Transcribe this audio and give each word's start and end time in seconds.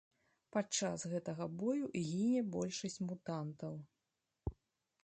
Падчас 0.55 1.03
гэтага 1.11 1.47
бою 1.59 1.85
гіне 2.09 2.41
большасць 2.57 2.99
мутантаў. 3.11 3.79